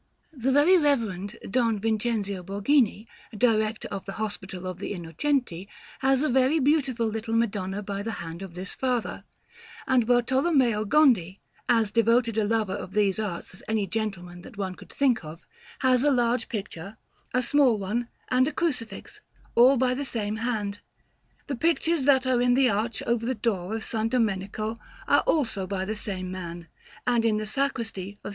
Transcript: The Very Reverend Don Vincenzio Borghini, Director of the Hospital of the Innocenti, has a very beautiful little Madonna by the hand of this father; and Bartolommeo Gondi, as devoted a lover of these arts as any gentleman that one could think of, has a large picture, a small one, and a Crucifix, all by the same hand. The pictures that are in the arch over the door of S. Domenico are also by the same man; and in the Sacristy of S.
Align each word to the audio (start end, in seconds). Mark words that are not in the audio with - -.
The 0.33 0.51
Very 0.51 0.79
Reverend 0.79 1.37
Don 1.47 1.77
Vincenzio 1.79 2.41
Borghini, 2.41 3.05
Director 3.37 3.87
of 3.91 4.03
the 4.07 4.13
Hospital 4.13 4.65
of 4.65 4.79
the 4.79 4.93
Innocenti, 4.93 5.67
has 5.99 6.23
a 6.23 6.27
very 6.29 6.57
beautiful 6.57 7.05
little 7.05 7.35
Madonna 7.35 7.83
by 7.83 8.01
the 8.01 8.13
hand 8.13 8.41
of 8.41 8.55
this 8.55 8.73
father; 8.73 9.25
and 9.85 10.07
Bartolommeo 10.07 10.85
Gondi, 10.89 11.39
as 11.69 11.91
devoted 11.91 12.35
a 12.35 12.45
lover 12.45 12.73
of 12.73 12.93
these 12.93 13.19
arts 13.19 13.53
as 13.53 13.61
any 13.67 13.85
gentleman 13.85 14.41
that 14.41 14.57
one 14.57 14.73
could 14.73 14.91
think 14.91 15.23
of, 15.23 15.45
has 15.81 16.03
a 16.03 16.09
large 16.09 16.49
picture, 16.49 16.97
a 17.31 17.43
small 17.43 17.77
one, 17.77 18.07
and 18.29 18.47
a 18.47 18.51
Crucifix, 18.51 19.19
all 19.53 19.77
by 19.77 19.93
the 19.93 20.03
same 20.03 20.37
hand. 20.37 20.79
The 21.45 21.55
pictures 21.55 22.05
that 22.05 22.25
are 22.25 22.41
in 22.41 22.55
the 22.55 22.71
arch 22.71 23.03
over 23.03 23.23
the 23.23 23.35
door 23.35 23.75
of 23.75 23.83
S. 23.83 23.91
Domenico 24.07 24.79
are 25.07 25.21
also 25.27 25.67
by 25.67 25.85
the 25.85 25.95
same 25.95 26.31
man; 26.31 26.69
and 27.05 27.23
in 27.23 27.37
the 27.37 27.45
Sacristy 27.45 28.17
of 28.23 28.29
S. 28.29 28.29